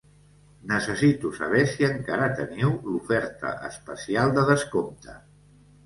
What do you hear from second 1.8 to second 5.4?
encara teniu l,oferta especial de descompte.